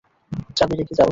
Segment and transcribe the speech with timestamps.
[0.57, 0.99] চাবি রেখে যাও।